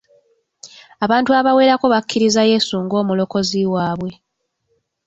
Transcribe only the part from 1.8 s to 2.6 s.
bakkirizza